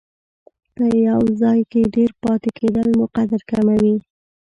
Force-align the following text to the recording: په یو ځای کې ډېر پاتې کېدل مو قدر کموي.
په 0.75 0.83
یو 1.07 1.21
ځای 1.41 1.59
کې 1.71 1.81
ډېر 1.95 2.11
پاتې 2.23 2.49
کېدل 2.59 2.87
مو 2.97 3.05
قدر 3.15 3.41
کموي. 3.51 3.95